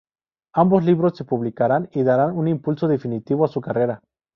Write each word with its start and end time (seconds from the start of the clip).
Ambos 0.55 0.83
libros 0.83 1.15
se 1.15 1.25
publicarán 1.25 1.87
y 1.93 2.01
darán 2.01 2.35
un 2.35 2.47
impulso 2.47 2.87
definitivo 2.87 3.45
a 3.45 3.49
su 3.49 3.61
carrera. 3.61 4.01